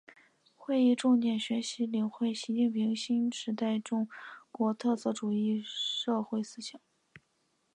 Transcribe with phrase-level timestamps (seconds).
[0.55, 4.09] 会议重点学习领会习近平新时代中
[4.51, 5.13] 国特色
[5.63, 6.81] 社会主义思想